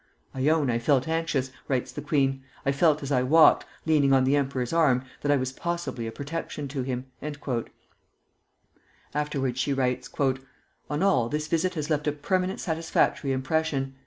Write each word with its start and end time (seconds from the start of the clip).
"I 0.33 0.49
own 0.49 0.71
I 0.71 0.79
felt 0.79 1.07
anxious," 1.07 1.51
writes 1.67 1.91
the 1.91 2.01
queen; 2.01 2.41
"I 2.65 2.71
felt 2.71 3.03
as 3.03 3.11
I 3.11 3.21
walked, 3.21 3.67
leaning 3.85 4.13
on 4.13 4.23
the 4.23 4.35
emperor's 4.35 4.73
arm, 4.73 5.03
that 5.21 5.31
I 5.31 5.37
was 5.37 5.51
possibly 5.51 6.07
a 6.07 6.11
protection 6.11 6.67
to 6.69 6.81
him." 6.81 7.05
Afterwards 9.13 9.59
she 9.59 9.73
writes, 9.73 10.09
"On 10.89 11.03
all, 11.03 11.29
this 11.29 11.45
visit 11.45 11.75
has 11.75 11.91
left 11.91 12.07
a 12.07 12.11
permanent 12.13 12.59
satisfactory 12.59 13.31
impression. 13.31 13.93